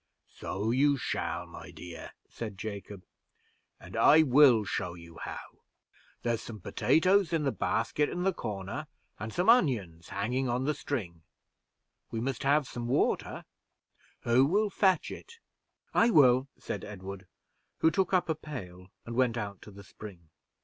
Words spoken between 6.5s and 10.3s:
potatoes in the basket in the corner, and some onions